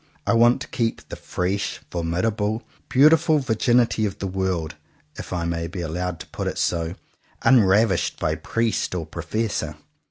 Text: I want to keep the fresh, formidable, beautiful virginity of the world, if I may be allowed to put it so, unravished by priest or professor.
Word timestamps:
I 0.25 0.33
want 0.33 0.61
to 0.61 0.67
keep 0.67 1.07
the 1.09 1.15
fresh, 1.15 1.79
formidable, 1.91 2.63
beautiful 2.89 3.37
virginity 3.37 4.03
of 4.07 4.17
the 4.17 4.25
world, 4.25 4.73
if 5.15 5.31
I 5.31 5.45
may 5.45 5.67
be 5.67 5.81
allowed 5.81 6.19
to 6.21 6.25
put 6.29 6.47
it 6.47 6.57
so, 6.57 6.95
unravished 7.43 8.19
by 8.19 8.33
priest 8.33 8.95
or 8.95 9.05
professor. 9.05 9.75